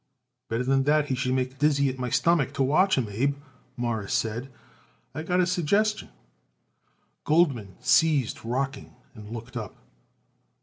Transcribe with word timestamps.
"Better 0.49 0.63
than 0.63 0.85
that 0.85 1.09
he 1.09 1.13
should 1.13 1.35
make 1.35 1.51
me 1.51 1.57
dizzy 1.59 1.87
at 1.87 1.99
my 1.99 2.09
stomach 2.09 2.53
to 2.55 2.63
watch 2.63 2.97
him, 2.97 3.05
Abe," 3.07 3.35
Morris 3.77 4.15
said. 4.15 4.51
"I 5.13 5.21
got 5.21 5.39
a 5.41 5.45
suggestion." 5.45 6.09
Goldman 7.23 7.75
ceased 7.81 8.43
rocking 8.43 8.95
and 9.13 9.29
looked 9.29 9.55
up. 9.55 9.75